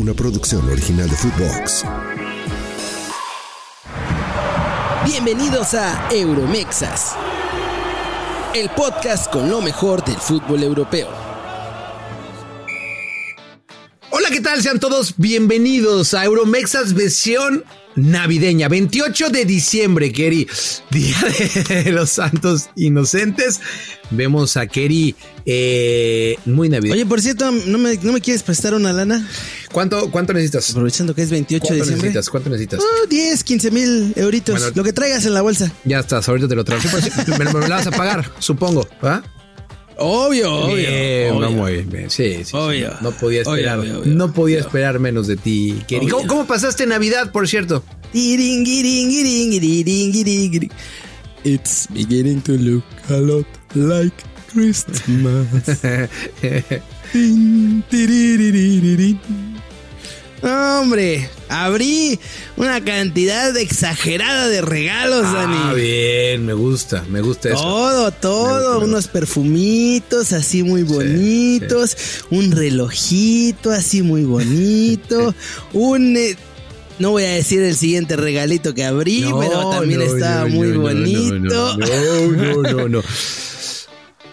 una 0.00 0.14
producción 0.14 0.66
original 0.70 1.10
de 1.10 1.14
Footbox. 1.14 1.84
Bienvenidos 5.04 5.74
a 5.74 6.08
Euromexas, 6.10 7.16
el 8.54 8.70
podcast 8.70 9.30
con 9.30 9.50
lo 9.50 9.60
mejor 9.60 10.02
del 10.02 10.16
fútbol 10.16 10.62
europeo. 10.62 11.10
Hola, 14.08 14.30
¿qué 14.30 14.40
tal? 14.40 14.62
Sean 14.62 14.80
todos 14.80 15.14
bienvenidos 15.18 16.14
a 16.14 16.24
Euromexas 16.24 16.94
versión 16.94 17.66
navideña. 17.96 18.68
28 18.68 19.30
de 19.30 19.44
diciembre, 19.44 20.12
Kerry, 20.12 20.48
Día 20.90 21.16
de 21.68 21.92
los 21.92 22.10
Santos 22.10 22.70
Inocentes. 22.76 23.60
Vemos 24.10 24.56
a 24.56 24.66
Kerry 24.66 25.14
eh, 25.46 26.36
muy 26.44 26.68
navideño. 26.68 26.94
Oye, 26.94 27.06
por 27.06 27.20
cierto, 27.20 27.50
¿no 27.50 27.78
me, 27.78 27.96
¿no 28.02 28.12
me 28.12 28.20
quieres 28.20 28.42
prestar 28.42 28.74
una 28.74 28.92
lana? 28.92 29.28
¿Cuánto, 29.72 30.10
cuánto 30.10 30.32
necesitas? 30.32 30.70
Aprovechando 30.70 31.14
que 31.14 31.22
es 31.22 31.30
28 31.30 31.62
de 31.62 31.68
¿Cuánto 31.68 31.74
diciembre. 31.84 32.08
necesitas? 32.08 32.28
¿Cuánto 32.30 32.50
necesitas? 32.50 32.80
Oh, 32.80 33.06
10, 33.06 33.44
15 33.44 33.70
mil 33.70 34.12
euritos. 34.16 34.58
Bueno. 34.58 34.72
lo 34.74 34.84
que 34.84 34.92
traigas 34.92 35.24
en 35.26 35.34
la 35.34 35.42
bolsa. 35.42 35.72
Ya 35.84 36.00
estás, 36.00 36.28
ahorita 36.28 36.48
te 36.48 36.56
lo 36.56 36.64
traigo. 36.64 36.88
Me, 37.38 37.44
me 37.44 37.52
lo 37.52 37.68
vas 37.68 37.86
a 37.86 37.90
pagar, 37.92 38.30
supongo. 38.40 38.88
¿va? 39.04 39.22
Obvio, 40.02 40.54
obvio. 40.54 40.76
Bien, 40.76 41.32
obvio. 41.32 41.84
bien. 41.84 42.10
Sí, 42.10 42.36
sí, 42.38 42.44
sí. 42.44 42.56
Obvio. 42.56 42.92
No 43.02 43.10
podía 43.12 43.42
esperar, 43.42 43.78
obvio, 43.78 44.02
no 44.06 44.32
podía 44.32 44.60
esperar 44.60 44.98
menos 44.98 45.26
de 45.26 45.36
ti. 45.36 45.82
¿Cómo, 46.10 46.26
cómo 46.26 46.46
pasaste 46.46 46.86
Navidad, 46.86 47.30
por 47.32 47.46
cierto? 47.46 47.84
It's 51.44 51.86
beginning 51.90 52.40
to 52.42 52.52
look 52.52 52.84
a 53.08 53.16
lot 53.16 53.46
like 53.74 54.14
Christmas. 54.52 55.80
Hombre, 60.42 61.28
abrí 61.48 62.18
una 62.56 62.82
cantidad 62.82 63.54
exagerada 63.56 64.48
de 64.48 64.62
regalos, 64.62 65.24
Ah, 65.26 65.32
Dani. 65.46 65.80
bien, 65.80 66.46
me 66.46 66.54
gusta, 66.54 67.04
me 67.10 67.20
gusta 67.20 67.50
eso. 67.50 67.60
Todo, 67.60 68.10
todo, 68.12 68.72
gusta, 68.74 68.84
unos 68.86 69.08
perfumitos 69.08 70.32
así 70.32 70.62
muy 70.62 70.82
bonitos, 70.82 71.96
un 72.30 72.52
relojito 72.52 73.70
así 73.70 74.00
muy 74.02 74.24
bonito, 74.24 75.34
un... 75.74 76.16
eh, 76.16 76.36
no 76.98 77.10
voy 77.12 77.24
a 77.24 77.30
decir 77.30 77.62
el 77.62 77.74
siguiente 77.76 78.14
regalito 78.16 78.74
que 78.74 78.84
abrí, 78.84 79.20
No, 79.22 79.38
pero 79.40 79.70
también 79.70 80.00
no, 80.00 80.06
estaba 80.14 80.42
no, 80.48 80.54
muy 80.54 80.72
bonito. 80.72 81.38
No, 81.38 81.76
no, 81.76 82.26
no, 82.30 82.62
no, 82.62 82.88
no. 82.88 83.02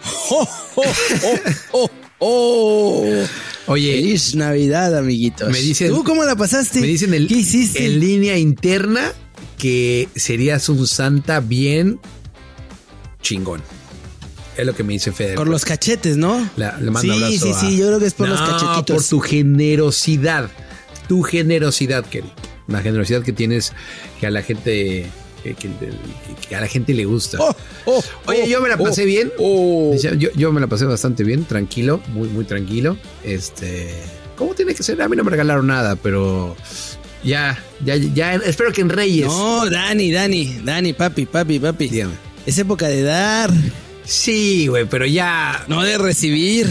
¡Oh, 0.30 0.47
oh, 0.75 0.83
oh, 1.23 1.39
oh, 1.71 1.89
oh! 2.19 3.25
Oye, 3.68 3.94
Feliz 3.96 4.36
Navidad, 4.36 4.98
amiguitos. 4.98 5.50
Me 5.52 5.60
dicen- 5.62 5.90
¿Tú 5.90 6.04
cómo 6.04 6.23
la 6.23 6.36
pasaste? 6.36 6.80
me 6.82 6.88
dicen 6.88 7.14
el, 7.14 7.28
¿Qué 7.28 7.36
hiciste? 7.36 7.86
en 7.86 8.00
línea 8.00 8.38
interna 8.38 9.12
que 9.58 10.08
serías 10.16 10.70
un 10.70 10.88
santa 10.88 11.40
bien 11.40 12.00
chingón. 13.22 13.62
Es 14.56 14.66
lo 14.66 14.73
que 14.76 14.84
me 14.84 14.94
dice 14.94 15.12
Fede. 15.12 15.36
Por 15.36 15.48
los 15.48 15.66
cachetes, 15.66 16.18
¿no? 16.18 16.50
La- 16.56 16.78
le 16.80 16.90
mando 16.90 17.02
sí, 17.14 17.23
abrazo 17.23 17.45
sí, 17.45 17.52
a- 17.52 17.60
sí, 17.60 17.78
yo 17.78 17.88
creo 17.88 18.00
que 18.00 18.08
es 18.08 18.14
por 18.14 18.28
los 18.30 18.40
cachetitos. 18.42 18.95
Por 18.95 19.04
tu 19.10 19.20
generosidad. 19.20 20.50
Tu 21.08 21.22
generosidad, 21.22 22.06
Kelly. 22.06 22.32
La 22.68 22.82
generosidad 22.82 23.22
que 23.22 23.34
tienes 23.34 23.73
que 24.20 24.28
a 24.28 24.32
la 24.32 24.42
gente. 24.44 25.08
Que, 25.43 25.53
que- 25.53 25.69
que 26.49 26.55
a 26.55 26.61
la 26.61 26.67
gente 26.67 26.93
le 26.93 27.05
gusta. 27.05 27.38
Oh, 27.39 27.55
oh, 27.85 28.03
Oye, 28.25 28.43
oh, 28.43 28.47
yo 28.47 28.61
me 28.61 28.69
la 28.69 28.77
pasé 28.77 29.05
bien. 29.05 29.31
Yo, 29.38 30.30
yo 30.35 30.52
me 30.52 30.59
la 30.59 30.67
pasé 30.67 30.85
bastante 30.85 31.23
bien, 31.23 31.45
tranquilo, 31.45 32.02
muy, 32.09 32.27
muy 32.30 32.45
tranquilo. 32.45 32.97
Este. 33.23 33.93
¿Cómo 34.35 34.53
tiene 34.53 34.75
que 34.75 34.83
ser? 34.83 35.02
A 35.02 35.08
mí 35.09 35.15
no 35.15 35.23
me 35.23 35.31
regalaron 35.31 35.67
nada, 35.67 35.95
pero. 35.95 36.55
Ya, 37.23 37.58
ya, 37.83 37.95
ya. 37.95 38.35
Espero 38.35 38.71
que 38.71 38.81
en 38.81 38.89
Reyes. 38.89 39.27
No, 39.27 39.69
Dani, 39.69 40.11
Dani, 40.11 40.59
Dani, 40.63 40.93
papi, 40.93 41.25
papi, 41.25 41.59
papi. 41.59 41.88
Dígame. 41.89 42.13
Es 42.45 42.58
época 42.58 42.87
de 42.87 43.02
dar, 43.02 43.49
Sí, 44.05 44.67
güey, 44.67 44.86
pero 44.86 45.05
ya. 45.05 45.65
no 45.67 45.83
de 45.83 45.97
recibir. 45.97 46.67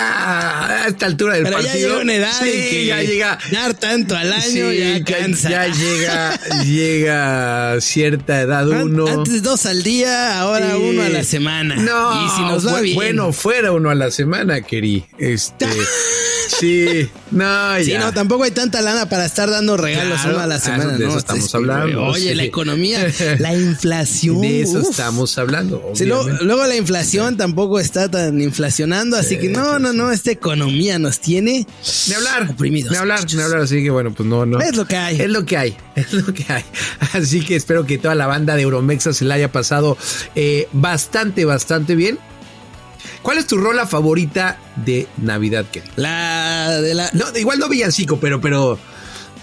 A 0.00 0.84
esta 0.88 1.06
altura 1.06 1.34
del 1.34 1.44
Pero 1.44 1.58
ya 1.60 1.66
partido. 1.68 1.88
llega 1.88 2.02
una 2.02 2.14
edad 2.14 2.32
sí, 2.42 2.50
en 2.52 2.70
que 2.70 2.86
ya 2.86 3.02
llega. 3.02 3.38
dar 3.52 3.74
tanto 3.74 4.16
al 4.16 4.32
año 4.32 4.70
Sí, 4.70 4.78
ya 4.78 5.04
cansa. 5.04 5.50
ya 5.50 5.66
llega, 5.68 6.40
llega 6.64 7.80
cierta 7.80 8.40
edad 8.40 8.68
uno. 8.68 9.06
Antes 9.06 9.42
dos 9.42 9.66
al 9.66 9.82
día, 9.82 10.40
ahora 10.40 10.72
Sí. 10.76 10.82
uno 10.82 11.02
a 11.02 11.08
la 11.08 11.24
semana. 11.24 11.76
No, 11.76 12.26
y 12.26 12.30
si 12.30 12.42
nos 12.42 12.66
va 12.66 12.80
bien. 12.80 12.94
bueno, 12.94 13.32
fuera 13.32 13.72
uno 13.72 13.90
a 13.90 13.94
la 13.94 14.10
semana, 14.10 14.60
querí. 14.62 15.04
Este, 15.18 15.66
sí, 16.60 17.08
no, 17.30 17.76
Sí, 17.82 17.90
ya. 17.90 18.00
no, 18.00 18.12
tampoco 18.12 18.44
hay 18.44 18.50
tanta 18.50 18.80
lana 18.80 19.08
para 19.08 19.24
estar 19.26 19.50
dando 19.50 19.76
regalos 19.76 20.20
Claro, 20.20 20.30
uno 20.36 20.40
a 20.44 20.46
la 20.46 20.54
ah, 20.56 20.60
semana, 20.60 20.92
de 20.96 21.04
¿no? 21.04 21.08
eso 21.10 21.18
estamos 21.18 21.50
Sí, 21.50 21.56
hablando, 21.56 22.04
Oye, 22.04 22.30
sí. 22.30 22.34
la 22.34 22.42
economía, 22.44 23.06
la 23.38 23.54
inflación. 23.54 24.40
De 24.40 24.62
eso 24.62 24.78
uf. 24.78 24.90
estamos 24.90 25.36
hablando. 25.38 25.92
Sí, 25.94 26.04
luego, 26.06 26.28
luego 26.42 26.66
la 26.66 26.76
inflación 26.76 27.36
tampoco 27.36 27.80
está 27.80 28.08
tan 28.10 28.40
inflacionando, 28.40 29.16
así 29.16 29.38
que 29.38 29.48
no, 29.48 29.78
no, 29.78 29.87
no, 29.92 30.10
esta 30.10 30.30
economía 30.30 30.98
nos 30.98 31.20
tiene 31.20 31.66
Ni 32.08 32.14
hablar, 32.14 32.50
oprimidos. 32.50 32.90
ni 32.92 32.96
hablar, 32.98 33.20
ni 33.32 33.42
hablar. 33.42 33.60
Así 33.60 33.82
que 33.82 33.90
bueno, 33.90 34.12
pues 34.12 34.28
no, 34.28 34.46
no. 34.46 34.60
Es 34.60 34.76
lo 34.76 34.86
que 34.86 34.96
hay. 34.96 35.20
Es 35.20 35.28
lo 35.30 35.44
que 35.44 35.56
hay, 35.56 35.76
es 35.96 36.12
lo 36.12 36.32
que 36.32 36.44
hay. 36.52 36.64
Así 37.12 37.44
que 37.44 37.56
espero 37.56 37.86
que 37.86 37.98
toda 37.98 38.14
la 38.14 38.26
banda 38.26 38.56
de 38.56 38.62
Euromexa 38.62 39.12
se 39.12 39.24
la 39.24 39.34
haya 39.34 39.52
pasado 39.52 39.96
eh, 40.34 40.68
bastante, 40.72 41.44
bastante 41.44 41.94
bien. 41.94 42.18
¿Cuál 43.22 43.38
es 43.38 43.46
tu 43.46 43.56
rola 43.56 43.86
favorita 43.86 44.58
de 44.76 45.06
Navidad, 45.18 45.66
Kelly? 45.70 45.86
La 45.96 46.80
de 46.80 46.94
la. 46.94 47.10
No, 47.12 47.24
igual 47.36 47.58
no 47.58 47.68
villancico, 47.68 48.18
pero, 48.20 48.40
pero, 48.40 48.78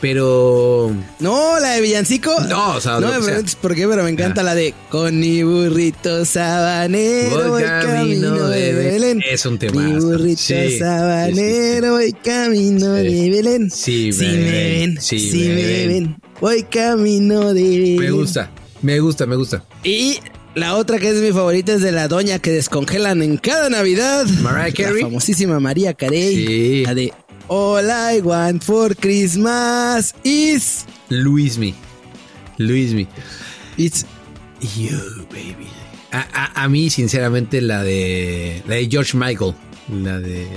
pero. 0.09 0.91
No, 1.19 1.59
la 1.59 1.71
de 1.71 1.81
Villancico. 1.81 2.31
No, 2.47 2.75
o 2.75 2.81
sea, 2.81 2.99
no 2.99 3.11
me 3.11 3.19
preguntes 3.19 3.55
por 3.55 3.73
qué, 3.73 3.88
pero 3.88 4.03
me 4.03 4.11
encanta 4.11 4.41
Ah. 4.41 4.43
la 4.43 4.55
de 4.55 4.73
Con 4.91 5.19
mi 5.19 5.41
burrito 5.41 6.23
sabanero 6.25 7.49
Voy 7.49 7.63
camino 7.63 8.47
de 8.49 8.73
Belén. 8.73 9.21
Es 9.27 9.45
un 9.47 9.53
Mi 9.53 9.59
temazo. 9.59 10.05
burrito 10.07 10.41
Sí, 10.41 10.53
sí, 10.69 10.77
sabanero 10.79 11.93
voy 11.93 12.13
camino 12.13 12.93
de 12.93 13.29
Belén. 13.31 13.71
Sí, 13.71 14.11
me 14.19 14.27
me 14.27 14.38
ven, 14.38 15.01
sí, 15.01 15.29
me 15.47 15.55
me 15.55 15.63
ven. 15.63 15.88
ven, 15.88 16.17
voy 16.39 16.63
camino 16.63 17.53
de 17.53 17.63
Belén. 17.63 17.99
Me 17.99 18.11
gusta, 18.11 18.51
me 18.83 18.99
gusta, 18.99 19.25
me 19.25 19.35
gusta. 19.35 19.63
Y 19.83 20.19
la 20.53 20.75
otra 20.75 20.99
que 20.99 21.09
es 21.09 21.16
mi 21.16 21.31
favorita 21.31 21.73
es 21.73 21.81
de 21.81 21.91
la 21.91 22.07
doña 22.07 22.37
que 22.39 22.51
descongelan 22.51 23.22
en 23.23 23.37
cada 23.37 23.69
Navidad. 23.69 24.25
Mariah 24.41 24.72
Carey. 24.73 25.01
La 25.01 25.07
famosísima 25.07 25.59
María 25.59 25.93
Carey. 25.95 26.35
Sí. 26.45 26.83
La 26.85 26.93
de 26.93 27.11
All 27.47 27.89
I 27.91 28.22
want 28.22 28.63
for 28.63 28.94
Christmas 28.95 30.13
is... 30.23 30.85
Luismi. 31.09 31.73
Luismi. 32.57 33.07
It's 33.78 34.06
You, 34.75 35.25
baby. 35.29 35.67
A, 36.11 36.25
a- 36.34 36.63
a 36.63 36.69
mí, 36.69 36.89
sinceramente, 36.89 37.61
la 37.61 37.84
de. 37.84 38.63
La 38.67 38.75
de 38.75 38.88
George 38.89 39.16
Michael. 39.17 39.53
La 39.89 40.17
de. 40.19 40.47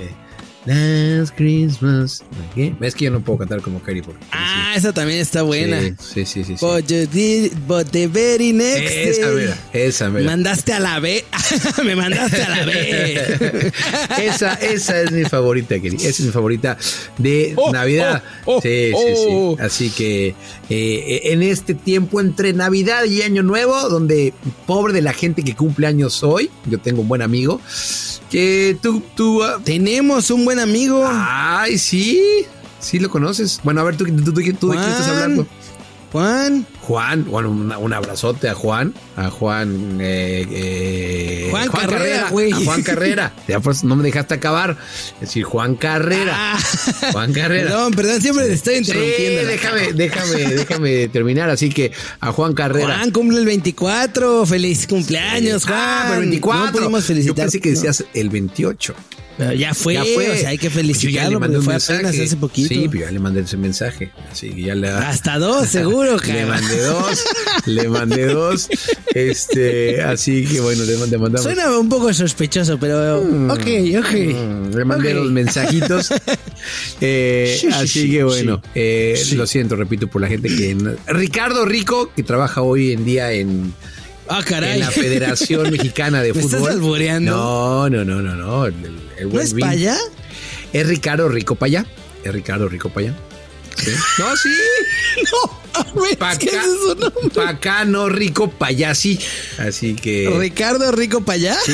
Last 0.65 1.35
Christmas. 1.35 2.21
¿Qué? 2.53 2.73
Es 2.81 2.93
que 2.93 3.05
yo 3.05 3.11
no 3.11 3.21
puedo 3.21 3.39
cantar 3.39 3.61
como 3.61 3.81
Kerry 3.81 4.01
porque. 4.01 4.23
Ah, 4.31 4.73
esa 4.75 4.91
también 4.93 5.19
está 5.19 5.41
buena. 5.43 5.79
Sí, 5.81 5.95
sí, 5.99 6.25
sí, 6.25 6.43
sí. 6.43 6.57
sí. 6.57 6.65
But, 6.65 6.85
you 6.87 7.07
did- 7.07 7.53
but 7.67 7.87
the 7.91 8.07
very 8.07 8.51
next 8.51 8.91
Esa 8.93 9.27
day, 9.27 9.35
mera, 9.35 9.57
esa 9.73 10.09
mera. 10.09 10.25
Mandaste 10.25 10.73
a 10.73 10.79
la 10.79 10.99
B. 10.99 11.23
Me 11.85 11.95
mandaste 11.95 12.43
a 12.43 12.49
la 12.49 12.65
B. 12.65 13.71
esa, 14.21 14.53
esa 14.55 15.01
es 15.01 15.11
mi 15.11 15.23
favorita, 15.23 15.79
Kerry. 15.79 15.95
Esa 15.95 16.09
es 16.09 16.19
mi 16.21 16.31
favorita 16.31 16.77
de 17.17 17.53
Oh, 17.55 17.71
Navidad. 17.71 18.21
oh, 18.45 18.57
oh, 18.57 18.61
sí, 18.61 18.91
sí, 18.93 19.15
sí. 19.15 19.25
oh. 19.29 19.57
Así 19.59 19.89
que 19.89 20.35
eh, 20.69 21.21
en 21.25 21.41
este 21.41 21.73
tiempo 21.73 22.19
entre 22.19 22.53
Navidad 22.53 23.05
y 23.05 23.21
Año 23.21 23.43
Nuevo, 23.43 23.89
donde 23.89 24.33
pobre 24.67 24.93
de 24.93 25.01
la 25.01 25.13
gente 25.13 25.41
que 25.43 25.55
cumple 25.55 25.87
años 25.87 26.21
hoy, 26.23 26.49
yo 26.65 26.79
tengo 26.79 27.01
un 27.01 27.07
buen 27.07 27.21
amigo 27.21 27.61
que 28.29 28.77
tú, 28.81 29.01
tú, 29.15 29.43
ah, 29.43 29.59
Tenemos 29.63 30.29
un 30.31 30.45
buen 30.45 30.59
amigo. 30.59 31.03
ay, 31.11 31.77
sí, 31.77 32.21
sí 32.79 32.99
lo 32.99 33.09
conoces. 33.09 33.59
Bueno, 33.63 33.81
a 33.81 33.83
ver, 33.83 33.97
tú, 33.97 34.05
tú, 34.05 34.13
tú, 34.15 34.33
tú, 34.33 34.39
de 34.41 34.43
quién 34.43 34.59
estás 34.61 35.05
Juan. 35.07 35.09
hablando. 35.09 35.47
Juan. 36.11 36.65
Juan, 36.81 37.23
bueno, 37.25 37.49
un 37.51 37.93
abrazote 37.93 38.49
a 38.49 38.55
Juan, 38.55 38.95
a 39.15 39.29
Juan, 39.29 39.99
eh, 40.01 40.43
eh, 40.49 41.47
Juan 41.51 41.67
Carrera, 41.69 42.27
güey. 42.31 42.51
a 42.51 42.55
Juan 42.55 42.81
Carrera. 42.81 43.33
Ya 43.47 43.59
pues 43.59 43.83
no 43.83 43.95
me 43.95 44.03
dejaste 44.03 44.33
acabar. 44.35 44.75
Es 45.15 45.19
decir, 45.21 45.43
Juan 45.43 45.75
Carrera. 45.75 46.33
Ah. 46.35 46.59
Juan 47.11 47.31
Carrera. 47.33 47.69
Perdón, 47.69 47.93
perdón, 47.93 48.21
siempre 48.21 48.45
te 48.47 48.53
estoy 48.53 48.73
Sí, 48.75 48.79
interrumpiendo. 48.91 49.41
la 49.43 49.47
déjame, 49.49 49.93
déjame, 49.93 50.35
déjame 50.55 51.07
terminar. 51.09 51.49
Así 51.49 51.69
que 51.69 51.91
a 52.19 52.31
Juan 52.31 52.53
Carrera. 52.53 52.95
Juan 52.97 53.11
cumple 53.11 53.39
el 53.39 53.45
24. 53.45 54.45
Feliz 54.45 54.87
cumpleaños, 54.87 55.65
Juan. 55.65 55.77
Ah, 55.79 56.05
pero 56.09 56.19
24. 56.21 56.65
No 56.65 56.71
pudimos 56.71 57.01
Yo 57.03 57.07
felicitar. 57.07 57.35
pensé 57.45 57.59
que 57.59 57.69
decías 57.71 58.03
el 58.13 58.29
28. 58.29 58.95
Pero 59.39 59.53
ya 59.53 59.73
fue, 59.73 59.93
Ya 59.93 60.03
fue. 60.03 60.29
o 60.31 60.35
sea, 60.35 60.49
hay 60.49 60.57
que 60.57 60.67
le 60.67 60.75
felicitarlo 60.75 61.39
porque 61.39 61.61
fue 61.61 61.73
mensaje. 61.73 61.99
apenas 62.05 62.19
hace 62.19 62.35
poquito. 62.35 62.67
Sí, 62.67 62.87
pero 62.91 63.05
ya 63.05 63.11
le 63.11 63.19
mandé 63.19 63.39
ese 63.39 63.55
mensaje. 63.57 64.11
Así 64.31 64.49
que 64.49 64.61
ya 64.63 64.75
le. 64.75 64.89
Hasta 64.89 65.39
dos, 65.39 65.67
seguro, 65.69 66.17
Le 66.17 66.21
cara. 66.21 66.45
mandé 66.45 66.81
dos, 66.81 67.23
le 67.65 67.87
mandé 67.87 68.25
dos. 68.27 68.67
Este, 69.15 70.01
así 70.01 70.45
que 70.45 70.59
bueno, 70.59 70.83
le 70.83 70.97
le 70.97 71.17
mandamos. 71.17 71.41
Suena 71.41 71.77
un 71.77 71.87
poco 71.89 72.13
sospechoso, 72.13 72.77
pero 72.79 73.19
ok, 73.51 73.67
ok. 73.99 74.13
Mm, 74.13 74.75
Le 74.75 74.85
mandé 74.85 75.13
los 75.13 75.31
mensajitos. 75.31 76.09
Eh, 77.01 77.55
Sí, 77.59 77.67
sí, 77.67 77.73
así 77.73 77.87
sí, 77.87 78.11
que 78.11 78.23
bueno, 78.23 78.61
sí. 78.63 78.69
eh, 78.75 79.23
lo 79.35 79.47
siento, 79.47 79.75
repito 79.77 80.07
por 80.07 80.21
la 80.21 80.27
gente 80.27 80.49
que... 80.49 80.75
Ricardo 81.07 81.63
Rico, 81.65 82.11
que 82.13 82.21
trabaja 82.23 82.61
hoy 82.61 82.91
en 82.91 83.05
día 83.05 83.31
en, 83.31 83.73
Ah, 84.29 84.43
caray. 84.45 84.73
en 84.75 84.79
la 84.81 84.91
Federación 84.91 85.71
Mexicana 85.71 86.21
de 86.21 86.33
¿Me 86.33 86.39
estás 86.41 86.59
Fútbol. 86.59 86.71
albureando? 86.73 87.31
No, 87.31 87.89
no, 87.89 88.05
no, 88.05 88.21
no, 88.21 88.35
no. 88.35 88.65
El, 88.67 88.75
el 89.17 89.23
¿No 89.25 89.29
buen 89.29 89.45
es 89.45 89.53
para 89.53 89.71
allá? 89.71 89.97
Es 90.71 90.87
Ricardo 90.87 91.27
Rico 91.29 91.55
Paya. 91.55 91.85
Es 92.23 92.31
Ricardo 92.31 92.67
Rico 92.69 92.89
Paya. 92.89 93.13
Sí. 93.75 93.91
No, 94.19 94.35
sí. 94.37 94.49
No, 95.95 96.01
ver, 96.01 96.17
Pa' 96.17 96.37
¿qué 96.37 96.49
acá, 96.49 96.61
es 96.61 96.67
eso, 96.67 96.95
no? 96.95 97.11
pa' 97.29 97.49
acá 97.49 97.85
no 97.85 98.09
rico, 98.09 98.49
pa' 98.51 98.67
allá 98.67 98.93
sí. 98.93 99.19
Así 99.57 99.95
que. 99.95 100.29
Ricardo 100.37 100.91
Rico 100.91 101.21
para 101.21 101.35
allá. 101.35 101.57
Sí. 101.65 101.73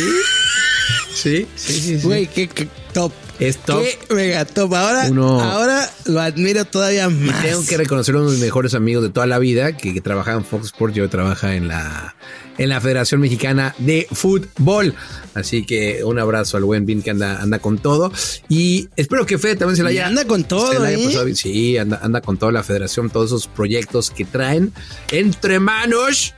Sí, 1.14 1.48
sí, 1.56 1.74
sí. 1.74 2.00
sí. 2.00 2.06
Güey, 2.06 2.28
qué, 2.28 2.48
qué 2.48 2.68
top. 2.94 3.12
Es 3.40 3.58
top. 3.58 3.82
Qué 4.08 4.14
mega 4.16 4.46
top. 4.46 4.74
Ahora, 4.74 5.08
Uno- 5.10 5.42
ahora 5.42 5.90
lo 6.06 6.22
admiro 6.22 6.64
todavía 6.66 7.10
más. 7.10 7.42
Tengo 7.44 7.66
que 7.66 7.76
reconocer 7.78 8.16
a 8.16 8.20
uno 8.20 8.28
de 8.28 8.34
mis 8.36 8.42
mejores 8.46 8.74
amigos 8.74 9.04
de 9.04 9.10
toda 9.10 9.26
la 9.28 9.40
vida 9.40 9.76
que, 9.76 9.94
que 9.94 10.02
trabajaba 10.02 10.38
en 10.38 10.46
Fox 10.46 10.68
Sports 10.68 10.96
y 10.98 11.02
hoy 11.02 11.10
trabaja 11.10 11.56
en 11.56 11.68
la, 11.68 12.16
en 12.58 12.70
la 12.70 12.80
Federación 12.80 13.20
Mexicana 13.20 13.76
de 13.78 14.08
Fútbol. 14.12 14.94
Así 15.34 15.66
que 15.66 16.04
un 16.06 16.18
abrazo 16.18 16.56
al 16.56 16.64
buen 16.64 16.86
Vin 16.86 17.02
que 17.02 17.10
anda, 17.12 17.42
anda 17.42 17.60
con 17.60 17.78
todo. 17.78 18.10
Y 18.48 18.88
espero 18.96 19.26
que 19.26 19.38
Fede 19.38 19.58
también 19.58 19.76
se 19.76 19.84
la 19.84 19.92
Y 19.92 19.98
haya. 19.98 20.08
anda 20.08 20.26
con 20.26 20.46
todo, 20.46 20.72
se 20.72 20.80
la 20.80 20.88
haya 20.88 20.98
¿eh? 20.98 21.06
pasado 21.06 21.26
bien. 21.26 21.36
Sí, 21.36 21.78
anda, 21.78 22.00
anda 22.02 22.22
con 22.22 22.38
toda 22.38 22.54
la 22.54 22.64
federación, 22.64 23.10
todos 23.10 23.28
esos 23.32 23.48
proyectos 23.48 24.12
que 24.12 24.24
traen 24.24 24.72
entre 25.12 25.60
manos. 25.60 26.34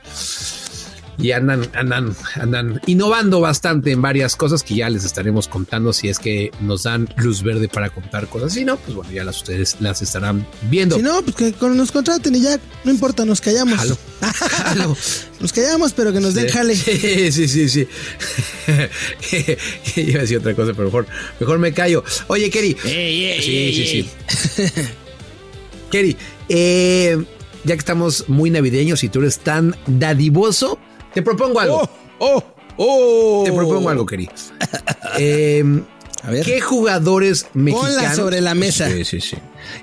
Y 1.20 1.32
andan, 1.32 1.68
andan, 1.74 2.14
andan 2.36 2.80
innovando 2.86 3.40
bastante 3.40 3.90
en 3.90 4.00
varias 4.00 4.36
cosas 4.36 4.62
que 4.62 4.76
ya 4.76 4.88
les 4.88 5.04
estaremos 5.04 5.48
contando 5.48 5.92
si 5.92 6.08
es 6.08 6.20
que 6.20 6.52
nos 6.60 6.84
dan 6.84 7.08
luz 7.16 7.42
verde 7.42 7.68
para 7.68 7.90
contar 7.90 8.28
cosas. 8.28 8.52
Si 8.52 8.64
no, 8.64 8.76
pues 8.76 8.94
bueno, 8.94 9.10
ya 9.10 9.24
las 9.24 9.38
ustedes 9.38 9.76
las 9.80 10.00
estarán 10.00 10.46
viendo. 10.70 10.94
Si 10.94 11.02
no, 11.02 11.20
pues 11.22 11.34
que 11.34 11.52
con- 11.54 11.76
nos 11.76 11.90
contraten 11.90 12.36
y 12.36 12.40
ya, 12.42 12.60
no 12.84 12.92
importa, 12.92 13.24
nos 13.24 13.40
callamos. 13.40 13.76
Jalo. 13.78 13.98
Jalo. 14.20 14.96
Nos 15.40 15.52
callamos, 15.52 15.92
pero 15.92 16.12
que 16.12 16.18
nos 16.18 16.34
den 16.34 16.48
jale. 16.48 16.74
Sí, 16.76 17.30
sí, 17.30 17.46
sí, 17.46 17.68
sí. 17.68 17.86
Iba 19.96 20.18
a 20.18 20.22
decir 20.22 20.38
otra 20.38 20.54
cosa, 20.54 20.72
pero 20.72 20.84
mejor, 20.86 21.06
mejor 21.38 21.58
me 21.60 21.72
callo. 21.72 22.02
Oye, 22.26 22.50
Kerry. 22.50 22.76
Ey, 22.84 23.24
ey, 23.24 23.42
Sí, 23.42 23.56
ey, 23.56 23.74
sí, 23.74 23.86
sí. 24.66 24.82
Kerry, 25.90 26.16
eh, 26.48 27.24
ya 27.64 27.74
que 27.74 27.78
estamos 27.78 28.24
muy 28.28 28.50
navideños 28.50 29.04
y 29.04 29.08
tú 29.08 29.20
eres 29.20 29.38
tan 29.38 29.76
dadivoso, 29.86 30.78
te 31.14 31.22
propongo 31.22 31.60
algo. 31.60 31.88
Oh, 32.18 32.36
oh, 32.36 32.44
oh. 32.76 33.42
Te 33.44 33.52
propongo 33.52 33.88
algo, 33.90 34.06
Kerry. 34.06 34.28
Eh, 35.20 35.64
A 36.22 36.30
ver. 36.30 36.44
¿Qué 36.44 36.60
jugadores 36.60 37.46
mexicanos? 37.54 37.94
Ponla 37.96 38.14
sobre 38.14 38.40
la 38.40 38.54
mesa. 38.54 38.88
Sí, 38.88 39.04
sí, 39.04 39.20
sí. 39.20 39.36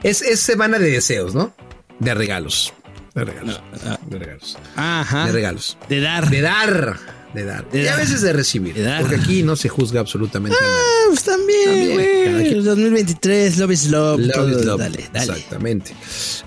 Es, 0.04 0.22
es 0.22 0.39
semana 0.39 0.80
de 0.80 0.89
deseos, 0.92 1.36
¿no? 1.36 1.54
De 2.00 2.13
regalos. 2.13 2.74
De 3.13 3.25
regalos. 3.25 3.62
De 4.07 4.19
regalos. 4.19 4.57
Ajá. 4.75 5.25
De 5.25 5.31
regalos. 5.31 5.77
De 5.89 6.00
dar. 6.01 6.30
De 6.30 6.42
dar. 6.42 7.00
De 7.33 7.44
dar. 7.44 7.69
De 7.69 7.83
y 7.83 7.88
a 7.88 7.95
veces 7.98 8.22
de 8.22 8.31
recibir. 8.33 8.74
De 8.75 8.83
dar. 8.83 9.01
Porque 9.01 9.16
aquí 9.16 9.44
no 9.44 9.56
se 9.56 9.68
juzga 9.68 10.00
absolutamente 10.00 10.57
nada. 10.60 10.74
Ah, 10.77 11.04
pues 11.10 11.24
también, 11.24 11.94
güey. 11.94 12.50
quien. 12.50 12.63
2023, 12.63 13.57
love 13.57 13.72
is 13.72 13.88
love. 13.88 14.19
Love 14.19 14.31
todo, 14.33 14.60
is 14.60 14.66
love. 14.66 14.80
Dale, 14.80 15.10
dale. 15.12 15.33
Exactamente. 15.33 15.94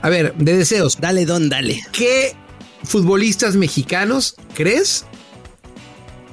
A 0.00 0.08
ver, 0.08 0.34
de 0.34 0.56
deseos. 0.56 0.98
Dale, 1.00 1.26
don, 1.26 1.48
dale. 1.48 1.82
¿Qué 1.92 2.34
futbolistas 2.84 3.56
mexicanos 3.56 4.36
crees 4.54 5.04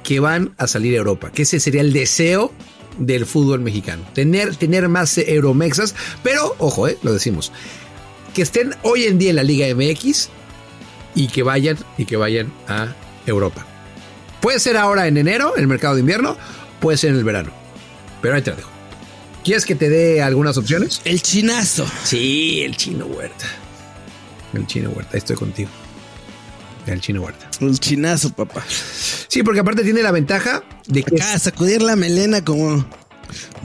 que 0.02 0.20
van 0.20 0.54
a 0.58 0.66
salir 0.66 0.94
a 0.94 0.98
Europa? 0.98 1.32
Que 1.32 1.42
ese 1.42 1.60
sería 1.60 1.80
el 1.80 1.92
deseo 1.92 2.52
del 2.98 3.26
fútbol 3.26 3.60
mexicano. 3.60 4.04
Tener, 4.14 4.56
tener 4.56 4.88
más 4.88 5.18
euromexas. 5.18 5.94
Pero, 6.22 6.54
ojo, 6.58 6.88
eh, 6.88 6.98
lo 7.02 7.12
decimos. 7.12 7.52
Que 8.34 8.42
estén 8.42 8.74
hoy 8.82 9.04
en 9.04 9.18
día 9.18 9.30
en 9.30 9.36
la 9.36 9.42
Liga 9.42 9.66
MX 9.74 10.28
y 11.14 11.28
que 11.28 11.42
vayan 11.42 11.78
y 11.98 12.04
que 12.04 12.16
vayan 12.16 12.52
a 12.68 12.94
Europa. 13.26 13.66
Puede 14.40 14.60
ser 14.60 14.76
ahora 14.76 15.06
en 15.08 15.16
enero, 15.16 15.54
en 15.56 15.62
el 15.62 15.68
mercado 15.68 15.94
de 15.94 16.00
invierno, 16.00 16.36
puede 16.80 16.98
ser 16.98 17.10
en 17.10 17.16
el 17.16 17.24
verano. 17.24 17.50
Pero 18.22 18.34
ahí 18.34 18.42
te 18.42 18.50
la 18.50 18.56
dejo. 18.56 18.70
¿Quieres 19.44 19.64
que 19.64 19.74
te 19.74 19.88
dé 19.88 20.22
algunas 20.22 20.56
opciones? 20.56 21.00
El 21.04 21.22
chinazo. 21.22 21.86
Sí, 22.04 22.62
el 22.62 22.76
chino 22.76 23.06
Huerta. 23.06 23.46
El 24.52 24.66
chino 24.66 24.90
Huerta, 24.90 25.10
ahí 25.14 25.18
estoy 25.18 25.36
contigo. 25.36 25.70
El 26.86 27.00
chino 27.00 27.22
Huerta. 27.22 27.48
El 27.60 27.78
chinazo, 27.80 28.32
papá. 28.32 28.64
Sí, 28.68 29.42
porque 29.42 29.60
aparte 29.60 29.82
tiene 29.82 30.02
la 30.02 30.12
ventaja 30.12 30.62
de 30.86 31.02
que. 31.02 31.16
Acá, 31.16 31.38
sacudir 31.38 31.82
la 31.82 31.96
melena 31.96 32.44
como 32.44 32.86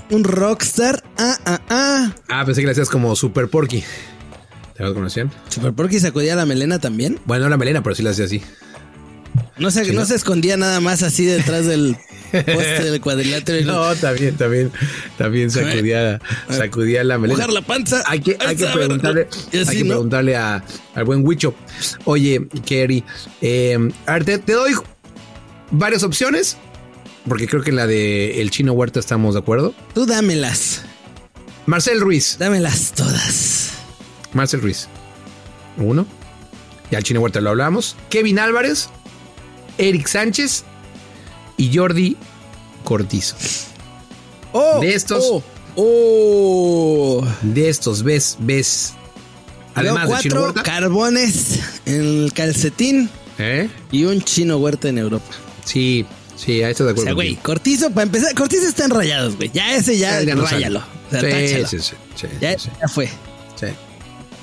un 0.09 0.23
rockstar. 0.23 1.03
Ah, 1.18 1.38
ah, 1.45 1.62
ah. 1.69 2.15
Ah, 2.29 2.45
pensé 2.45 2.62
que 2.62 2.65
le 2.65 2.71
hacías 2.71 2.89
como 2.89 3.15
Super 3.15 3.47
Porky. 3.47 3.83
¿Te 4.75 4.83
lo 4.83 4.94
conocían? 4.94 5.31
Super 5.50 5.73
Porky 5.73 6.00
sacudía 6.00 6.35
la 6.35 6.45
melena 6.45 6.79
también. 6.79 7.19
Bueno, 7.25 7.44
no 7.45 7.50
la 7.50 7.57
melena, 7.57 7.83
pero 7.83 7.95
sí 7.95 8.01
la 8.01 8.09
hacía 8.09 8.25
así. 8.25 8.41
No 9.61 9.69
se, 9.69 9.93
no 9.93 10.05
se 10.05 10.15
escondía 10.15 10.57
nada 10.57 10.81
más 10.81 11.03
así 11.03 11.23
detrás 11.23 11.67
del 11.67 11.95
poste 12.31 12.83
del 12.83 12.99
cuadrilátero. 12.99 13.61
No, 13.71 13.95
también, 13.95 14.35
también, 14.35 14.71
también 15.17 15.51
sacudía, 15.51 16.19
sacudía 16.49 17.03
la 17.03 17.19
melena. 17.19 17.37
Mojar 17.37 17.53
la 17.53 17.61
panza. 17.61 18.03
Hay 18.07 18.21
que, 18.21 18.37
hay 18.39 18.55
que 18.55 18.65
preguntarle, 18.65 19.27
así, 19.29 19.59
hay 19.59 19.77
que 19.77 19.83
¿no? 19.83 19.89
preguntarle 19.89 20.35
a, 20.35 20.63
al 20.95 21.03
buen 21.03 21.25
Huicho. 21.25 21.53
Oye, 22.05 22.47
Kerry, 22.65 23.03
eh, 23.41 23.77
a 24.07 24.13
ver, 24.13 24.25
te, 24.25 24.39
te 24.39 24.53
doy 24.53 24.73
varias 25.69 26.01
opciones, 26.01 26.57
porque 27.27 27.47
creo 27.47 27.61
que 27.61 27.69
en 27.69 27.75
la 27.75 27.85
de 27.85 28.41
el 28.41 28.49
chino 28.49 28.73
Huerta 28.73 28.99
estamos 28.99 29.35
de 29.35 29.41
acuerdo. 29.41 29.75
Tú 29.93 30.07
dámelas. 30.07 30.81
Marcel 31.67 32.01
Ruiz. 32.01 32.37
Dámelas 32.39 32.93
todas. 32.93 33.73
Marcel 34.33 34.61
Ruiz. 34.61 34.87
Uno. 35.77 36.07
Ya 36.89 36.97
el 36.97 37.03
chino 37.03 37.21
Huerta 37.21 37.39
lo 37.41 37.51
hablamos. 37.51 37.95
Kevin 38.09 38.39
Álvarez, 38.39 38.89
Eric 39.81 40.07
Sánchez 40.07 40.63
y 41.57 41.75
Jordi 41.75 42.15
Cortizo. 42.83 43.35
Oh, 44.53 44.79
De 44.81 44.93
estos- 44.95 45.23
Oh, 45.29 45.43
oh. 45.75 47.27
De 47.41 47.69
estos, 47.69 48.03
ves, 48.03 48.37
ves. 48.39 48.93
Además 49.75 50.09
de 50.09 50.15
chino 50.19 50.35
cuatro 50.35 50.43
Huerta. 50.53 50.63
carbones 50.63 51.59
en 51.85 52.01
el 52.25 52.33
calcetín 52.33 53.09
¿Eh? 53.37 53.69
y 53.91 54.03
un 54.03 54.21
chino 54.21 54.57
huerta 54.57 54.89
en 54.89 54.97
Europa. 54.97 55.25
Sí, 55.63 56.05
sí, 56.35 56.61
ahí 56.61 56.71
estoy 56.71 56.87
de 56.87 56.89
O 56.89 56.93
acuerdo. 56.93 57.03
sea, 57.05 57.13
güey. 57.13 57.35
Cortizo, 57.37 57.89
para 57.91 58.03
empezar, 58.03 58.35
Cortizo 58.35 58.67
está 58.67 58.83
en 58.85 58.91
rayados, 58.91 59.37
güey. 59.37 59.49
Ya 59.53 59.73
ese 59.75 59.97
ya, 59.97 60.21
Ya 60.23 60.35
ráyalo. 60.35 60.79
O 60.79 61.11
sea, 61.11 61.21
Sí, 61.21 61.65
sí, 61.69 61.79
sí, 61.79 61.95
sí, 62.15 62.27
ya, 62.41 62.55
ya 62.57 62.87
fue. 62.87 63.07
sí. 63.59 63.67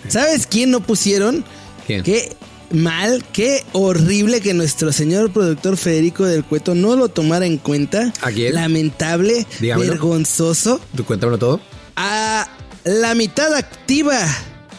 ¿Sabes 0.09 0.47
quién 0.47 0.71
no 0.71 0.81
pusieron? 0.81 1.45
¿Quién? 1.87 2.03
Qué 2.03 2.35
mal, 2.71 3.25
qué 3.33 3.65
horrible 3.73 4.41
que 4.41 4.55
nuestro 4.55 4.93
señor 4.93 5.33
productor 5.33 5.77
Federico 5.77 6.25
del 6.25 6.45
Cueto 6.45 6.75
no 6.75 6.97
lo 6.97 7.09
tomara 7.09 7.47
en 7.47 7.59
cuenta. 7.59 8.13
¿A 8.23 8.31
quién? 8.31 8.55
Lamentable, 8.55 9.47
Dígamelo. 9.61 9.91
vergonzoso. 9.93 10.81
¿Tú 10.97 11.05
cuéntamelo 11.05 11.39
todo? 11.39 11.61
A 11.97 12.49
la 12.85 13.15
mitad 13.15 13.55
activa 13.55 14.21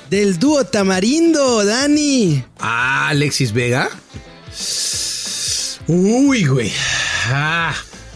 del 0.09 0.39
dúo 0.39 0.63
Tamarindo, 0.65 1.63
Dani. 1.65 2.43
Ah, 2.59 3.09
Alexis 3.09 3.51
Vega. 3.53 3.89
Uy, 5.87 6.45
güey. 6.45 6.71
Ah, 7.27 7.73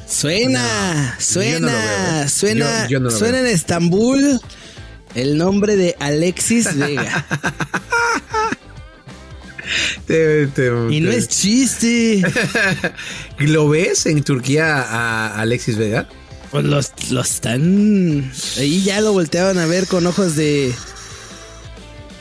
Suena, 0.07 1.15
No, 1.15 1.21
suena, 1.21 1.57
yo 1.57 1.59
no 1.59 1.67
lo 1.67 1.73
veo, 1.73 2.29
suena, 2.29 2.83
Yo- 2.83 2.89
yo 2.89 2.99
no 2.99 3.09
lo 3.09 3.17
suena 3.17 3.37
veo. 3.39 3.47
en 3.47 3.55
Estambul 3.55 4.41
el 5.15 5.37
nombre 5.39 5.75
de 5.75 5.95
Alexis 5.99 6.75
Vega. 6.77 7.25
te- 10.07 10.47
te- 10.47 10.67
y 10.91 10.99
no 11.01 11.11
te- 11.11 11.17
es 11.17 11.27
chiste. 11.27 12.21
¿Lo 13.39 13.69
ves 13.69 14.05
en 14.05 14.23
Turquía 14.23 14.81
a 14.81 15.39
Alexis 15.41 15.77
Vega? 15.77 16.07
Pues 16.51 16.65
los, 16.65 16.91
los 17.11 17.31
están. 17.31 18.31
Ahí 18.57 18.83
ya 18.83 19.01
lo 19.01 19.11
volteaban 19.13 19.57
a 19.57 19.65
ver 19.65 19.87
con 19.87 20.05
ojos 20.05 20.35
de. 20.35 20.73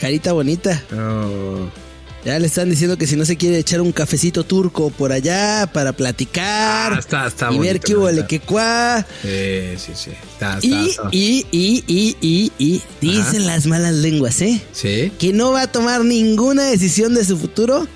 Carita 0.01 0.33
bonita. 0.33 0.83
Ya 2.25 2.39
le 2.39 2.47
están 2.47 2.71
diciendo 2.71 2.97
que 2.97 3.07
si 3.09 3.17
no 3.17 3.25
se 3.25 3.37
quiere 3.37 3.59
echar 3.59 3.81
un 3.81 3.91
cafecito 3.91 4.45
turco 4.45 4.91
por 4.91 5.11
allá 5.11 5.69
para 5.73 5.93
platicar 5.93 6.93
Ah, 6.93 6.99
está- 7.01 7.27
está 7.27 7.53
y 7.53 7.59
ver 7.59 7.81
qué 7.81 7.97
verdad. 7.97 8.27
que 8.29 8.39
cuá. 8.39 9.05
Sí, 9.23 9.29
sí, 9.77 9.93
sí. 9.97 10.11
Está, 10.33 10.59
Y, 10.63 10.95
y, 11.11 11.47
y, 11.51 11.85
y, 11.89 12.17
y, 12.21 12.53
y, 12.61 12.83
dicen 13.01 13.45
las 13.47 13.67
malas 13.67 13.95
lenguas, 13.95 14.41
¿eh? 14.41 14.61
Sí. 14.73 15.11
Que 15.19 15.33
no 15.33 15.51
va 15.51 15.63
a 15.63 15.67
tomar 15.73 16.05
ninguna 16.05 16.63
decisión 16.67 17.13
de 17.15 17.25
su 17.25 17.37
futuro 17.37 17.89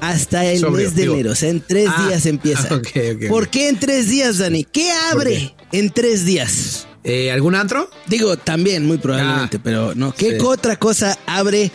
hasta 0.00 0.44
el 0.44 0.60
Sobrio, 0.60 0.86
mes 0.86 0.94
de 0.94 1.02
digo. 1.02 1.14
enero. 1.14 1.32
O 1.32 1.34
sea, 1.34 1.48
en 1.48 1.60
tres 1.60 1.88
Ah, 1.92 2.06
días 2.06 2.26
empieza. 2.26 2.62
ok, 2.76 2.86
ok, 3.16 3.28
¿Por 3.28 3.48
qué 3.48 3.68
en 3.68 3.80
tres 3.80 4.08
días, 4.08 4.38
Dani? 4.38 4.62
¿Qué 4.64 4.92
abre 5.10 5.52
en 5.72 5.90
tres 5.90 6.24
días? 6.24 6.86
Eh, 7.02 7.32
¿Algún 7.32 7.54
antro? 7.56 7.90
Digo, 8.06 8.36
también, 8.36 8.86
muy 8.86 8.98
probablemente, 8.98 9.56
Ah, 9.56 9.60
pero 9.64 9.94
no. 9.96 10.14
¿Qué 10.14 10.38
sí. 10.38 10.44
otra 10.44 10.76
cosa 10.76 11.18
abre 11.26 11.70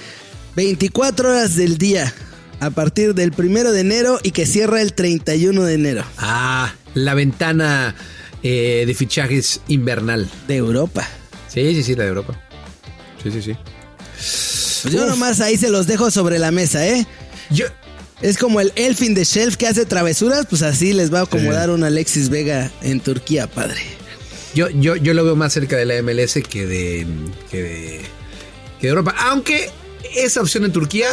24 0.56 1.30
horas 1.30 1.56
del 1.56 1.78
día 1.78 2.14
a 2.60 2.70
partir 2.72 3.14
del 3.16 3.32
primero 3.32 3.72
de 3.72 3.82
enero 3.82 4.20
y 4.24 4.32
que 4.32 4.46
cierra 4.46 4.82
el 4.82 4.94
31 4.94 5.64
de 5.64 5.74
enero 5.74 6.04
Ah, 6.18 6.74
la 6.94 7.14
ventana 7.14 7.96
eh, 8.44 8.84
de 8.86 8.94
fichajes 8.94 9.62
invernal. 9.68 10.30
de 10.48 10.56
Europa? 10.58 11.08
Sí, 11.48 11.74
sí, 11.76 11.84
sí, 11.84 11.96
la 11.96 12.04
de 12.04 12.10
Europa. 12.10 12.40
Sí, 13.24 13.32
sí, 13.32 13.42
sí. 13.42 13.54
Pues 14.82 14.94
yo 14.94 15.06
nomás 15.06 15.40
ahí 15.42 15.58
se 15.58 15.70
los 15.70 15.88
dejo 15.88 16.10
sobre 16.12 16.40
la 16.40 16.52
mesa, 16.52 16.86
¿eh? 16.88 17.06
Yo, 17.50 17.66
Es 18.22 18.38
como 18.38 18.60
el 18.62 18.72
Elfin 18.76 19.14
de 19.14 19.24
Shelf 19.24 19.56
que 19.56 19.68
hace 19.68 19.86
travesuras, 19.86 20.46
pues 20.50 20.62
así 20.62 20.94
les 20.94 21.14
va 21.14 21.20
a 21.20 21.24
acomodar 21.24 21.70
un 21.70 21.84
Alexis 21.84 22.30
Vega 22.30 22.72
en 22.82 23.00
Turquía, 23.00 23.48
padre. 23.48 23.82
yo, 24.54 24.70
yo, 24.70 24.96
yo 24.96 25.14
lo 25.14 25.24
veo 25.24 25.36
más 25.36 25.54
cerca 25.54 25.76
de 25.78 25.86
la 25.86 26.02
MLS 26.02 26.36
que 26.50 26.66
de, 26.66 27.08
que 27.50 27.64
de, 27.64 28.02
que 28.80 28.88
de 28.88 28.90
Europa. 28.90 29.16
Aunque 29.20 29.70
esa 30.16 30.42
opción 30.42 30.66
en 30.66 30.72
Turquía 30.72 31.08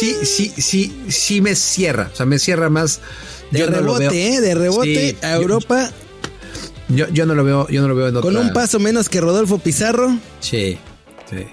sí, 0.00 0.16
sí, 0.24 0.52
sí, 0.56 1.02
sí 1.08 1.40
me 1.40 1.54
cierra. 1.54 2.10
O 2.12 2.16
sea, 2.16 2.26
me 2.26 2.38
cierra 2.38 2.70
más. 2.70 3.00
De 3.50 3.60
Yo 3.60 3.66
no 3.66 3.80
lo 3.80 3.98
rebote, 3.98 4.08
veo. 4.08 4.12
¿eh? 4.34 4.40
De 4.40 4.54
rebote 4.54 5.10
Sí, 5.10 5.16
a 5.22 5.34
Europa 5.36 5.90
Yo, 6.88 7.08
yo 7.08 7.26
no 7.26 7.34
lo 7.34 7.44
veo, 7.44 7.68
yo 7.68 7.82
no 7.82 7.88
lo 7.88 7.94
veo 7.94 8.08
en 8.08 8.16
otra. 8.16 8.30
con 8.30 8.36
un 8.36 8.52
paso 8.52 8.78
menos 8.78 9.08
que 9.08 9.20
Rodolfo 9.20 9.58
Pizarro. 9.58 10.16
Sí, 10.40 10.78
sí. 11.30 11.46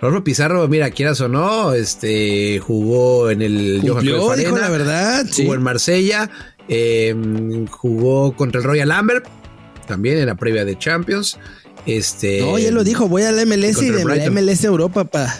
Rodolfo 0.00 0.24
Pizarro, 0.24 0.66
mira, 0.68 0.90
quieras 0.90 1.20
o 1.20 1.28
no, 1.28 1.72
este 1.72 2.58
jugó 2.60 3.30
en 3.30 3.42
el 3.42 3.78
Johan 3.80 3.92
Cumplió, 3.94 4.14
dijo 4.16 4.30
Arena, 4.32 4.58
la 4.60 4.68
verdad. 4.70 5.20
Jugó 5.24 5.32
sí. 5.52 5.56
en 5.56 5.62
Marsella, 5.62 6.30
eh, 6.68 7.14
jugó 7.70 8.34
contra 8.36 8.60
el 8.60 8.64
Royal 8.66 8.90
Amber, 8.92 9.22
también 9.86 10.18
en 10.18 10.26
la 10.26 10.34
previa 10.36 10.64
de 10.64 10.78
Champions. 10.78 11.38
Este, 11.86 12.40
No, 12.42 12.58
ya 12.58 12.70
lo 12.70 12.84
dijo, 12.84 13.08
voy 13.08 13.22
a 13.22 13.32
la 13.32 13.44
MLS 13.46 13.82
y 13.82 13.90
de 13.90 14.04
la. 14.04 14.30
MLS 14.30 14.64
Europa, 14.64 15.04
pa. 15.04 15.34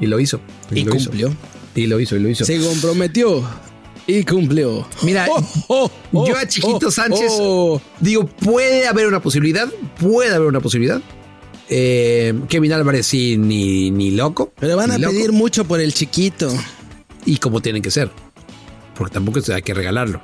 Y 0.00 0.06
lo 0.06 0.20
hizo. 0.20 0.40
Y 0.70 0.84
lo 0.84 0.94
hizo. 0.94 1.10
cumplió. 1.10 1.34
Y 1.74 1.86
lo 1.86 2.00
hizo, 2.00 2.16
y 2.16 2.20
lo 2.20 2.28
hizo. 2.28 2.44
Se 2.44 2.58
comprometió 2.60 3.44
y 4.06 4.24
cumplió. 4.24 4.86
Mira, 5.02 5.26
oh, 5.68 5.90
yo 6.12 6.36
a 6.36 6.46
Chiquito 6.46 6.88
oh, 6.88 6.90
Sánchez 6.90 7.32
oh. 7.38 7.80
digo, 8.00 8.26
puede 8.26 8.86
haber 8.86 9.06
una 9.06 9.20
posibilidad, 9.20 9.68
puede 9.98 10.34
haber 10.34 10.48
una 10.48 10.60
posibilidad. 10.60 11.00
Eh, 11.68 12.32
Kevin 12.48 12.72
Álvarez 12.72 13.06
sí, 13.06 13.36
ni, 13.36 13.90
ni 13.90 14.12
loco. 14.12 14.52
Pero 14.58 14.76
van 14.76 14.92
a 14.92 14.98
loco. 14.98 15.12
pedir 15.12 15.32
mucho 15.32 15.64
por 15.64 15.80
el 15.80 15.92
chiquito. 15.92 16.52
Y 17.24 17.38
como 17.38 17.60
tienen 17.60 17.82
que 17.82 17.90
ser. 17.90 18.10
Porque 18.96 19.14
tampoco 19.14 19.40
hay 19.52 19.62
que 19.62 19.74
regalarlo. 19.74 20.22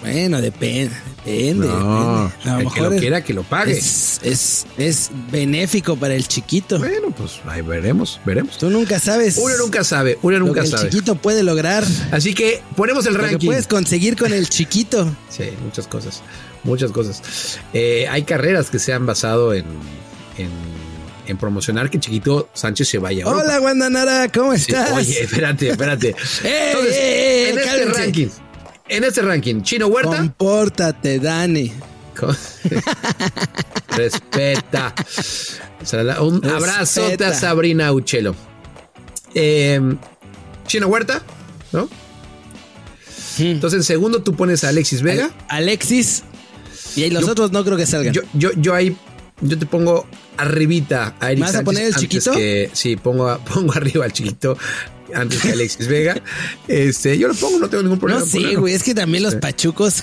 Bueno, 0.00 0.40
depende, 0.40 0.94
depende. 1.24 1.66
No, 1.66 2.24
depende. 2.24 2.50
A 2.50 2.58
el 2.58 2.64
lo 2.64 2.70
que 2.70 2.80
lo 2.80 2.84
mejor 2.90 3.00
quiera 3.00 3.24
que 3.24 3.34
lo 3.34 3.42
pague. 3.42 3.72
es, 3.72 4.20
es, 4.22 4.66
es 4.76 5.10
benéfico 5.30 5.96
para 5.96 6.14
el 6.14 6.26
chiquito. 6.26 6.78
Bueno, 6.78 7.10
pues 7.16 7.40
ahí 7.46 7.62
veremos, 7.62 8.20
veremos. 8.24 8.58
Tú 8.58 8.70
nunca 8.70 8.98
sabes 8.98 9.38
Uno 9.38 9.56
nunca 9.58 9.84
sabe, 9.84 10.18
uno 10.22 10.38
lo 10.38 10.46
nunca 10.46 10.60
que 10.60 10.66
el 10.66 10.72
sabe. 10.72 10.90
chiquito 10.90 11.14
puede 11.16 11.42
lograr. 11.42 11.84
Así 12.10 12.34
que 12.34 12.62
ponemos 12.76 13.06
el 13.06 13.14
Lo 13.14 13.20
que 13.20 13.26
ranking. 13.26 13.46
puedes 13.46 13.66
conseguir 13.66 14.16
con 14.16 14.32
el 14.32 14.48
chiquito. 14.48 15.14
Sí, 15.28 15.44
muchas 15.64 15.86
cosas, 15.86 16.22
muchas 16.64 16.90
cosas. 16.92 17.22
Eh, 17.72 18.06
hay 18.10 18.22
carreras 18.22 18.70
que 18.70 18.78
se 18.78 18.92
han 18.92 19.06
basado 19.06 19.54
en, 19.54 19.64
en, 20.38 20.50
en 21.26 21.36
promocionar 21.36 21.90
que 21.90 22.00
Chiquito 22.00 22.48
Sánchez 22.54 22.88
se 22.88 22.98
vaya. 22.98 23.24
a. 23.24 23.28
Hola, 23.28 23.58
Guandanara, 23.58 24.28
¿cómo 24.32 24.54
Sí, 24.56 24.60
estás? 24.72 24.92
oye, 24.92 25.22
espérate, 25.22 25.70
espérate. 25.70 26.08
¡Ey, 26.44 26.52
Entonces, 26.70 26.94
ey, 26.96 27.44
ey, 27.44 27.50
en 27.52 27.58
este 27.58 27.84
ranking, 27.86 28.28
en 28.88 29.04
este 29.04 29.22
ranking, 29.22 29.62
Chino 29.62 29.86
Huerta. 29.88 30.16
Compórtate, 30.18 31.18
Dani. 31.18 31.72
Respeta. 33.88 34.94
Un 36.20 36.42
Respeta. 36.42 36.56
abrazote 36.56 37.24
a 37.24 37.34
Sabrina 37.34 37.92
Uchelo. 37.92 38.34
Eh, 39.34 39.80
Chino 40.66 40.86
Huerta, 40.88 41.22
¿no? 41.72 41.88
Entonces 43.38 43.78
en 43.78 43.84
segundo 43.84 44.22
tú 44.22 44.34
pones 44.34 44.64
a 44.64 44.70
Alexis 44.70 45.02
Vega. 45.02 45.30
Alexis. 45.48 46.24
Y 46.96 47.08
los 47.10 47.24
Yo- 47.24 47.32
otros 47.32 47.52
no 47.52 47.64
creo 47.64 47.76
que 47.76 47.86
salgan. 47.86 48.12
Yo, 48.12 48.22
yo, 48.34 48.50
yo 48.56 48.74
ahí, 48.74 48.96
yo 49.40 49.56
te 49.58 49.66
pongo 49.66 50.06
arribita 50.36 51.14
a 51.20 51.30
Eric 51.30 51.44
¿Vas 51.44 51.54
a 51.54 51.62
poner 51.62 51.84
el 51.84 51.94
chiquito? 51.94 52.32
que- 52.32 52.68
sí, 52.72 52.96
pongo, 52.96 53.38
pongo 53.54 53.72
arriba 53.74 54.04
al 54.04 54.12
chiquito 54.12 54.58
antes 55.14 55.40
que 55.40 55.52
Alexis 55.52 55.86
Vega. 55.88 56.20
Este, 56.66 57.16
yo 57.18 57.28
lo 57.28 57.34
pongo, 57.34 57.58
no 57.58 57.68
tengo 57.68 57.82
ningún 57.82 57.98
problema. 57.98 58.20
no 58.24 58.26
ponerlo. 58.30 58.60
güey. 58.60 58.74
Es 58.74 58.82
que 58.82 58.94
también 58.94 59.22
los 59.22 59.34
pachucos. 59.36 60.02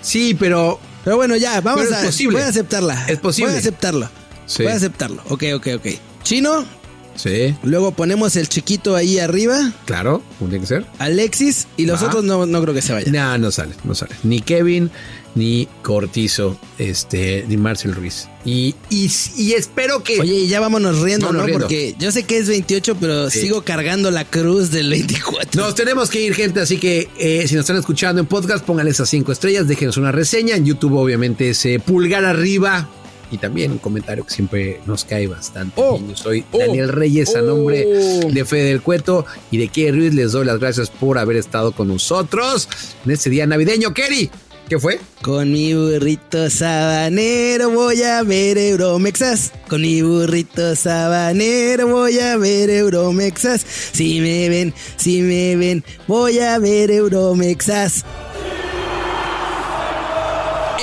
Sí, 0.00 0.34
pero 0.38 0.78
Pero 1.04 1.16
bueno, 1.16 1.36
ya, 1.36 1.60
vamos 1.60 1.82
Pero 1.84 1.96
es 1.96 2.02
a. 2.02 2.06
posible. 2.06 2.34
Voy 2.36 2.42
a 2.44 2.48
aceptarla. 2.48 3.04
Es 3.08 3.18
posible. 3.18 3.50
Voy 3.50 3.56
a 3.56 3.60
aceptarlo. 3.60 4.10
Sí. 4.46 4.62
Voy 4.62 4.72
a 4.72 4.76
aceptarlo. 4.76 5.22
Ok, 5.28 5.44
ok, 5.54 5.66
ok. 5.76 5.86
Chino. 6.22 6.64
Sí, 7.14 7.54
Luego 7.62 7.92
ponemos 7.92 8.36
el 8.36 8.48
chiquito 8.48 8.96
ahí 8.96 9.18
arriba. 9.18 9.72
claro, 9.86 10.22
como 10.38 10.50
tiene 10.50 10.62
que 10.62 10.68
ser. 10.68 10.86
Alexis. 10.98 11.66
Y 11.76 11.86
los 11.86 12.02
Va. 12.02 12.06
otros 12.08 12.24
no, 12.24 12.46
no 12.46 12.62
creo 12.62 12.74
que 12.74 12.82
se 12.82 12.92
vayan. 12.92 13.12
No, 13.12 13.38
no 13.38 13.50
sale, 13.50 13.74
no 13.84 13.94
sale. 13.94 14.14
Ni 14.22 14.40
Kevin, 14.40 14.90
ni 15.34 15.66
Cortizo, 15.82 16.58
este, 16.78 17.44
ni 17.48 17.56
Marcel 17.56 17.94
Ruiz. 17.94 18.28
Y, 18.44 18.74
y, 18.90 19.10
y 19.36 19.52
espero 19.52 20.02
que. 20.02 20.20
Oye, 20.20 20.34
y 20.40 20.48
ya 20.48 20.60
vámonos 20.60 21.00
riendo, 21.00 21.26
Vámonos 21.26 21.42
¿no? 21.42 21.46
riendo. 21.46 21.64
Porque 21.66 21.94
yo 21.98 22.10
sé 22.12 22.24
que 22.24 22.38
es 22.38 22.48
28, 22.48 22.96
pero 23.00 23.30
Sí. 23.30 23.40
sigo 23.40 23.62
cargando 23.62 24.10
la 24.10 24.24
cruz 24.24 24.70
del 24.70 24.90
24. 24.90 25.62
Nos 25.62 25.74
tenemos 25.74 26.10
que 26.10 26.20
ir, 26.22 26.34
gente, 26.34 26.60
así 26.60 26.78
que 26.78 27.08
eh, 27.18 27.44
si 27.46 27.54
nos 27.54 27.62
están 27.62 27.76
escuchando 27.76 28.20
en 28.20 28.26
podcast, 28.26 28.64
pónganle 28.64 28.90
esas 28.90 29.08
cinco 29.08 29.32
estrellas, 29.32 29.68
déjenos 29.68 29.96
una 29.96 30.12
reseña. 30.12 30.56
En 30.56 30.64
YouTube, 30.66 30.94
obviamente, 30.96 31.50
ese 31.50 31.78
pulgar 31.80 32.24
arriba. 32.24 32.88
Y 33.32 33.38
también 33.38 33.72
un 33.72 33.78
comentario 33.78 34.26
que 34.26 34.34
siempre 34.34 34.80
nos 34.84 35.06
cae 35.06 35.26
bastante. 35.26 35.72
Oh, 35.76 35.96
bien. 35.96 36.10
Yo 36.10 36.16
soy 36.16 36.44
oh, 36.52 36.58
Daniel 36.58 36.88
Reyes, 36.88 37.34
a 37.34 37.40
oh. 37.40 37.46
nombre 37.46 37.86
de 37.86 38.44
Fede 38.44 38.64
del 38.64 38.82
Cueto 38.82 39.24
y 39.50 39.56
de 39.56 39.68
Kerry 39.68 39.98
Ruiz. 39.98 40.14
Les 40.14 40.32
doy 40.32 40.44
las 40.44 40.60
gracias 40.60 40.90
por 40.90 41.18
haber 41.18 41.36
estado 41.36 41.72
con 41.72 41.88
nosotros 41.88 42.68
en 43.06 43.10
este 43.10 43.30
día 43.30 43.46
navideño. 43.46 43.94
Kerry, 43.94 44.30
¿qué 44.68 44.78
fue? 44.78 45.00
Con 45.22 45.50
mi 45.50 45.72
burrito 45.72 46.50
sabanero 46.50 47.70
voy 47.70 48.02
a 48.02 48.22
ver 48.22 48.58
Euromexas. 48.58 49.52
Con 49.66 49.80
mi 49.80 50.02
burrito 50.02 50.76
sabanero 50.76 51.88
voy 51.88 52.18
a 52.18 52.36
ver 52.36 52.68
Euromexas. 52.68 53.64
Si 53.92 54.20
me 54.20 54.50
ven, 54.50 54.74
si 54.96 55.22
me 55.22 55.56
ven, 55.56 55.82
voy 56.06 56.38
a 56.40 56.58
ver 56.58 56.90
Euromexas. 56.90 58.04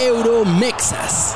Euromexas. 0.01 1.35